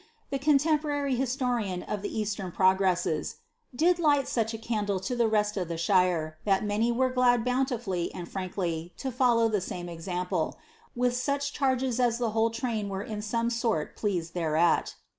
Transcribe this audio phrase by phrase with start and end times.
[0.31, 1.51] the coniemporary hj.slorian
[1.87, 3.35] or ine eiisiern prn^res^cs,"
[3.75, 7.13] did Jinhl su< h a candle lo llie rest of the aliire, ihai many w.Te
[7.13, 10.57] glad bouiiliruliy and I'rankly lo follow the same example,
[10.97, 14.95] wilh such charges as ihe Hhi>lc train were in some sort pleased thereat."